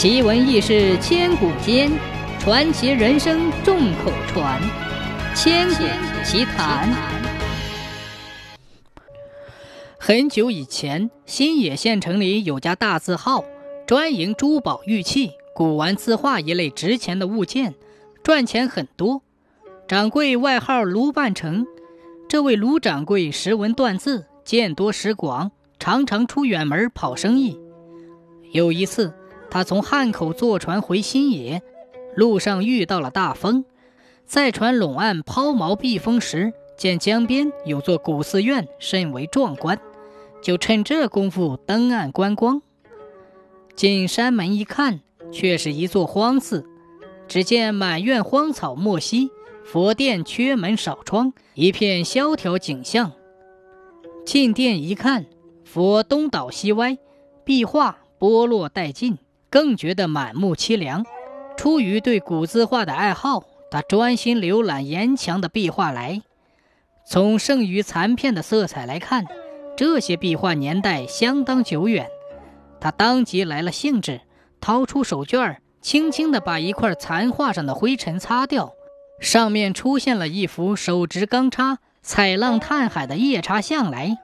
[0.00, 1.90] 奇闻异事千古间，
[2.38, 4.62] 传奇人生众口传。
[5.34, 5.74] 千古
[6.24, 6.88] 奇谈。
[9.98, 13.44] 很久以前，新野县城里有家大字号，
[13.88, 17.74] 专营珠宝、玉器、古玩、字画一类值钱的物件，
[18.22, 19.22] 赚钱很多。
[19.88, 21.66] 掌柜外号卢半城，
[22.28, 27.58] 这位卢掌柜识文断字，见多识广，常常出远门跑生意。
[28.52, 29.12] 有一次，
[29.50, 31.62] 他从汉口坐船回新野，
[32.14, 33.64] 路上遇到了大风，
[34.26, 39.80] 在船拢岸抛锚避风时，见江边有座古寺院，甚为壮观，
[40.42, 42.60] 就趁这功夫登岸观光。
[43.74, 45.00] 进山门一看，
[45.32, 46.66] 却是一座荒寺，
[47.26, 49.30] 只见满院荒草没稀，
[49.64, 53.12] 佛殿缺门少窗，一片萧条景象。
[54.26, 55.24] 进殿一看，
[55.64, 56.98] 佛东倒西歪，
[57.44, 58.00] 壁画。
[58.20, 59.16] 剥落殆尽，
[59.50, 61.04] 更觉得满目凄凉。
[61.56, 66.22] 出于对古字画的爱好，他专心浏览岩墙的壁画来。
[67.06, 69.26] 从剩余残片的色彩来看，
[69.76, 72.08] 这些壁画年代相当久远。
[72.80, 74.20] 他当即来了兴致，
[74.60, 78.72] 掏出手绢，轻轻地把一块残画上的灰尘擦掉，
[79.20, 84.18] 上面出现了一幅手执钢叉、采浪探海的夜叉像来。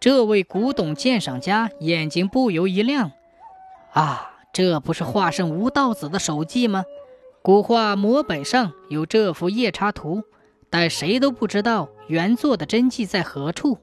[0.00, 3.12] 这位古董鉴赏家眼睛不由一亮，
[3.92, 6.84] 啊，这不是画圣吴道子的手迹吗？
[7.42, 10.22] 古画摹本上有这幅夜叉图，
[10.68, 13.78] 但谁都不知道原作的真迹在何处。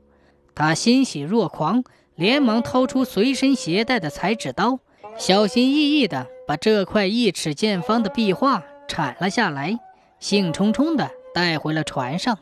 [0.53, 1.83] 他欣喜若狂，
[2.15, 4.79] 连忙掏出随身携带的裁纸刀，
[5.17, 9.79] 小心翼翼地把这块一尺见方的壁画铲了下来，
[10.19, 12.37] 兴冲冲地带回了船上。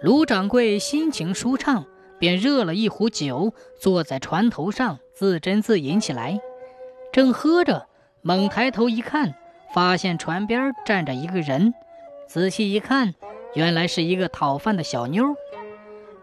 [0.00, 1.86] 卢掌柜心情舒畅，
[2.22, 6.40] 便热了一壶酒，坐在船头上自斟自饮起来。
[7.12, 7.88] 正喝着，
[8.20, 9.34] 猛抬头一看，
[9.74, 11.74] 发现船边站着一个人。
[12.28, 13.12] 仔细一看，
[13.54, 15.34] 原来是一个讨饭的小妞，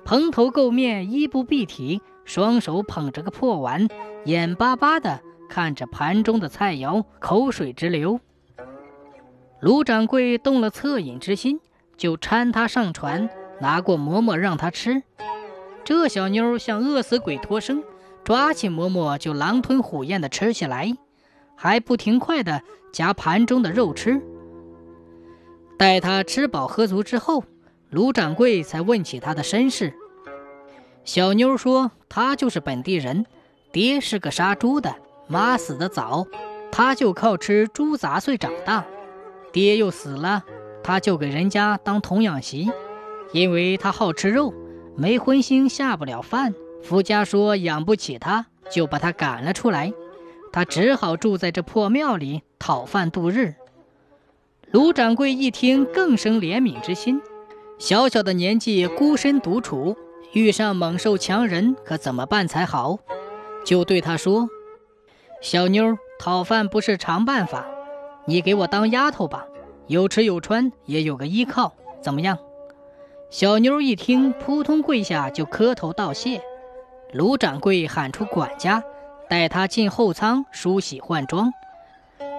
[0.05, 3.85] 蓬头垢面，衣不蔽体，双手捧着个破碗，
[4.23, 8.21] 眼巴巴地看着盘中的菜肴，口水直流。
[9.59, 11.59] 卢掌柜动了恻隐之心，
[11.97, 13.29] 就搀她上船。
[13.61, 15.03] 拿过馍馍让他吃，
[15.89, 17.83] 这小妞像饿死鬼脱生，
[18.23, 20.95] 抓起馍馍就狼吞虎咽地吃起来，
[21.55, 22.61] 还不停快地
[22.93, 24.21] 夹盘中的肉吃。
[25.79, 27.43] 待他吃饱喝足之后，
[27.89, 29.91] 卢掌柜才问起他的身世。
[31.05, 33.25] 小妞说：“她就是本地人，
[33.71, 34.95] 爹是个杀猪的，
[35.27, 36.27] 妈死得早，
[36.71, 38.85] 她就靠吃猪杂碎长大。
[39.51, 40.43] 爹又死了，
[40.83, 42.71] 她就给人家当童养媳。”
[43.33, 44.53] 因为她好吃肉，
[44.99, 46.53] 没荤腥下不了饭。
[46.83, 49.93] 福家说养不起他，就把他赶了出来。
[50.51, 53.55] 他只好住在这破庙里讨饭度日。
[54.71, 57.21] 卢掌柜一听，更生怜悯之心。
[57.77, 59.95] 小小的年纪孤身独处，
[60.33, 62.99] 遇上猛兽强人，可怎么办才好？
[63.65, 64.49] 就对他说
[65.41, 67.65] ：“小妞，讨饭不是常办法，
[68.25, 69.45] 你给我当丫头吧，
[69.87, 72.37] 有吃有穿，也有个依靠，怎么样？”
[73.29, 76.41] 小妞一听，扑通跪下就磕头道谢。
[77.13, 78.83] 卢掌柜喊出管家，
[79.29, 81.53] 带她进后舱梳洗换装。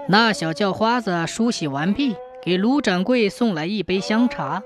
[0.09, 4.65] 那小叫花子梳洗完毕，给卢掌柜送来一杯香茶。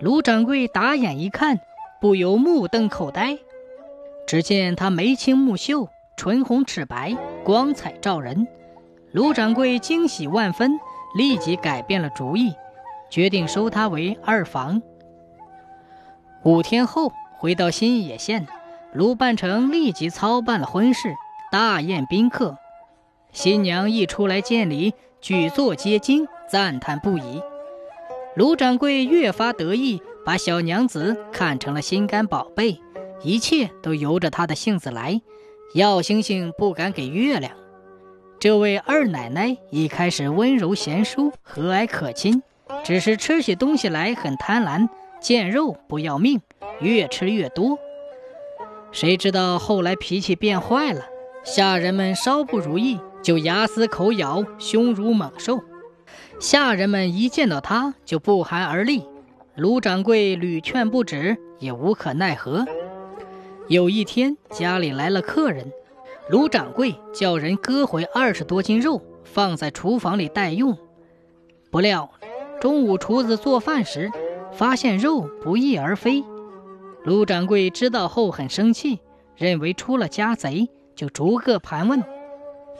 [0.00, 1.60] 卢掌柜打眼一看，
[2.00, 3.38] 不由目瞪口呆。
[4.26, 8.48] 只见她眉清目秀，唇红齿白，光彩照人。
[9.12, 10.72] 卢掌柜惊喜万分，
[11.16, 12.52] 立即改变了主意，
[13.08, 14.82] 决定收她为二房。
[16.44, 18.46] 五天后回到新野县，
[18.92, 21.14] 卢半成立即操办了婚事，
[21.50, 22.58] 大宴宾客。
[23.32, 27.42] 新娘一出来见礼，举座皆惊，赞叹不已。
[28.36, 32.78] 卢掌柜越发得意，把小娘子看成了心肝宝贝，
[33.22, 35.22] 一切都由着他的性子来，
[35.74, 37.52] 要星星不敢给月亮。
[38.38, 42.42] 这位二奶奶一开始温柔贤淑，和蔼可亲，
[42.84, 44.86] 只是吃起东西来很贪婪。
[45.24, 46.42] 见肉不要命，
[46.80, 47.78] 越吃越多。
[48.92, 51.06] 谁知道后来脾气变坏了，
[51.42, 55.64] 下人们稍不如意就牙撕口咬，凶如猛兽。
[56.38, 59.08] 下人们一见到他就不寒而栗。
[59.56, 62.66] 卢掌柜屡劝不止，也无可奈何。
[63.68, 65.72] 有一天家里来了客人，
[66.28, 70.76] 卢掌柜叫人割回二十多斤肉，放在厨房里待用。
[71.70, 72.10] 不料
[72.60, 74.12] 中午厨子做饭时。
[74.56, 76.24] 发现肉不翼而飞，
[77.02, 79.00] 卢掌柜知道后很生气，
[79.36, 82.02] 认为出了家贼，就逐个盘问。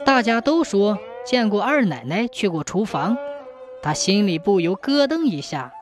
[0.05, 3.17] 大家都说见过二奶奶去过厨房，
[3.81, 5.73] 他心里不由咯噔一下。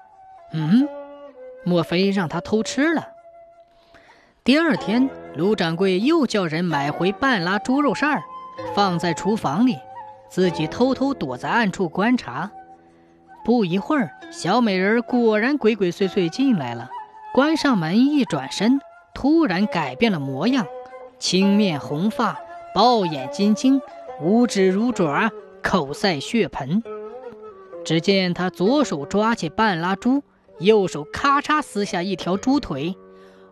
[0.54, 0.88] 嗯，
[1.64, 3.10] 莫非让他偷吃了？
[4.44, 8.24] 第二天，卢掌柜又叫人买回半拉猪肉扇儿，
[8.76, 9.78] 放在厨房里，
[10.30, 12.52] 自己偷偷躲在暗处观察。
[13.44, 16.90] 不一会儿，小美人果然鬼鬼祟祟进来了。
[17.34, 18.80] 关上门，一转身，
[19.14, 20.66] 突然改变了模样，
[21.20, 22.40] 青面红发，
[22.74, 23.82] 豹眼金睛，
[24.22, 25.30] 五指如爪，
[25.62, 26.82] 口塞血盆。
[27.84, 30.24] 只见他左手抓起半拉猪，
[30.60, 32.96] 右手咔嚓撕下一条猪腿。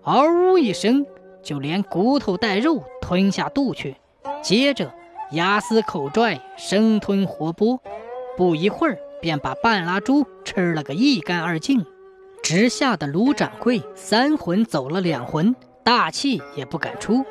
[0.04, 1.06] 嗷呜一声，
[1.44, 3.98] 就连骨头带肉吞下肚去，
[4.42, 4.94] 接着
[5.32, 7.80] 牙撕口拽，生吞活剥，
[8.38, 11.86] 不一会儿便把半拉猪吃了个一干二净，
[12.42, 17.24] 直吓得卢掌柜三魂走了两魂，大气也不敢出。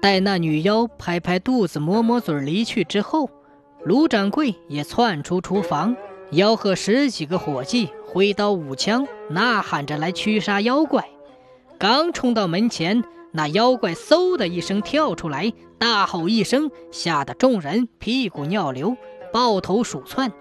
[0.00, 3.30] 待那女妖拍拍肚子、抹抹嘴离去之后，
[3.84, 5.94] 卢掌柜也窜出厨房，
[6.32, 11.08] 吆喝十几个伙计挥刀舞枪，呐喊着来驱杀妖怪。
[11.78, 18.96] 刚冲到门前，那妖怪嗖的一声跳出来，大吼一声，吓得众人屁股尿流，
[19.32, 20.32] 抱头鼠窜。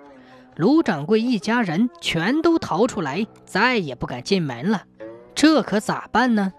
[0.58, 4.84] 卢掌柜一家人全都逃出来，再也不敢进门了。
[5.34, 6.52] 这可咋办呢？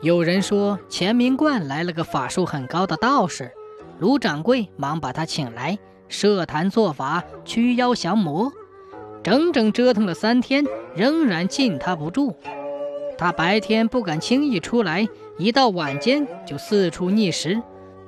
[0.00, 3.52] 有人说乾明观来了个法术很高的道士，
[3.98, 5.78] 卢掌柜忙把他请来，
[6.08, 8.50] 设坛做法，驱妖降魔。
[9.22, 10.64] 整整折腾了三天，
[10.94, 12.34] 仍然禁他不住。
[13.18, 15.06] 他白天不敢轻易出来，
[15.36, 17.60] 一到晚间就四处觅食，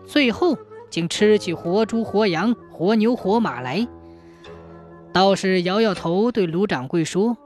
[0.06, 0.56] 最后
[0.88, 3.86] 竟吃起活猪、活羊、活牛、活马来。
[5.12, 7.36] 道士摇摇头，对卢掌柜说：“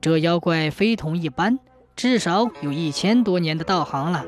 [0.00, 1.58] 这妖怪非同一般，
[1.94, 4.24] 至少有一千多年的道行了，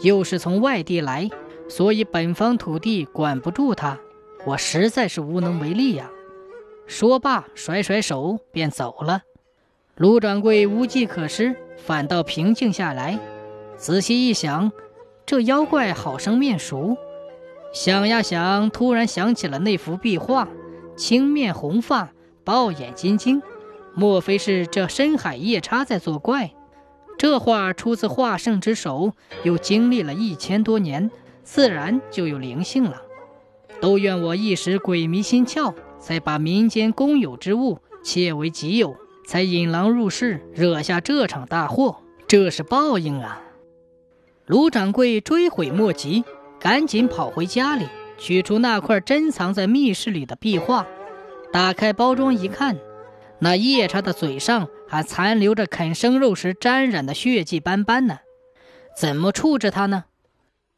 [0.00, 1.28] 又是从外地来，
[1.68, 3.98] 所以本方土地管不住他，
[4.44, 6.10] 我实在是无能为力呀。”
[6.86, 9.22] 说罢，甩甩手便走了。
[9.96, 11.56] 卢掌柜无计可施。
[11.78, 13.18] 反倒平静下来，
[13.76, 14.70] 仔细一想，
[15.26, 16.96] 这妖怪好生面熟。
[17.72, 20.48] 想呀想，突然想起了那幅壁画，
[20.96, 22.10] 青面红发，
[22.44, 23.42] 豹眼金睛，
[23.94, 26.52] 莫非是这深海夜叉在作怪？
[27.18, 29.12] 这画出自画圣之手，
[29.44, 31.10] 又经历了一千多年，
[31.44, 33.02] 自然就有灵性了。
[33.80, 38.96] 都怨我一时鬼迷心窍，才把民间公有之物窃为己有。
[39.24, 43.40] 才引狼入室，惹下这场大祸，这是报应啊！
[44.46, 46.24] 卢掌柜追悔莫及，
[46.58, 47.86] 赶紧跑回家里，
[48.22, 50.86] 取出那块珍藏在密室里的壁画，
[51.52, 52.78] 打开包装一看，
[53.40, 58.20] 那夜叉的嘴上还残留着啃生肉时沾染的血迹斑斑呢。
[58.96, 60.04] 怎么处置它呢？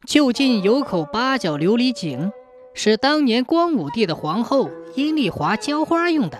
[0.06, 2.32] 就近有口八角琉璃井，
[2.73, 6.38] 是当年光武帝的皇后阴丽华浇花用的，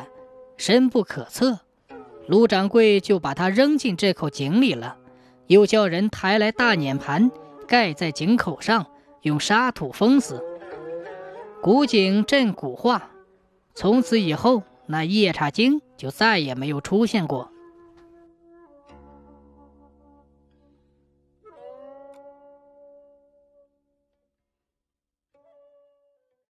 [0.57, 1.59] 深不可测。
[2.27, 4.97] 卢掌柜就把它扔进这口井里了，
[5.49, 7.31] 又叫人抬来大碾盘，
[7.69, 8.87] 盖在井口上，
[9.21, 10.43] 用沙土封死。
[11.65, 13.11] 古井镇古化，
[13.75, 17.51] 从此以后，那夜叉精就再也没有出现过。